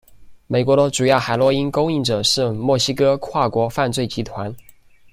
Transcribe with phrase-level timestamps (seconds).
[0.47, 4.51] 美国的主要海洛因供应者是墨西哥跨国犯罪集团。